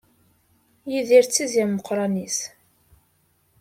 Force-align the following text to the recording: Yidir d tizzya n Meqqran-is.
Yidir 0.91 1.25
d 1.25 1.31
tizzya 1.33 1.65
n 1.65 1.69
Meqqran-is. 1.71 2.37